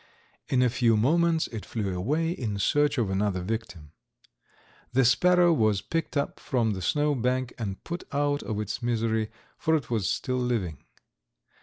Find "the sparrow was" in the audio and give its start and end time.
4.93-5.81